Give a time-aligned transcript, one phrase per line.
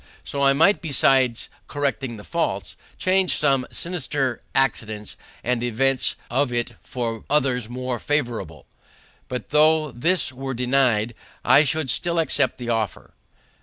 [0.25, 6.71] So I might, besides correcting the faults, change some sinister accidents and events of it
[6.81, 8.65] for others more favourable.
[9.27, 11.13] But though this were denied,
[11.45, 13.13] I should still accept the offer.